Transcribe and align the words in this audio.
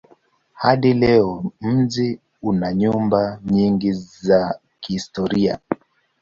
Hadi 0.53 0.93
leo 0.93 1.51
mji 1.61 2.19
una 2.41 2.73
nyumba 2.73 3.39
nyingi 3.45 3.91
za 4.21 4.59
kihistoria. 4.79 5.59